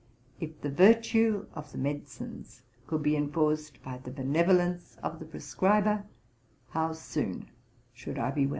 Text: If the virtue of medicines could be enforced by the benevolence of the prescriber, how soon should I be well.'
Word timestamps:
If 0.39 0.59
the 0.61 0.71
virtue 0.71 1.45
of 1.53 1.75
medicines 1.75 2.63
could 2.87 3.03
be 3.03 3.15
enforced 3.15 3.83
by 3.83 3.99
the 3.99 4.09
benevolence 4.09 4.97
of 5.03 5.19
the 5.19 5.25
prescriber, 5.25 6.05
how 6.69 6.93
soon 6.93 7.51
should 7.93 8.17
I 8.17 8.31
be 8.31 8.47
well.' 8.47 8.49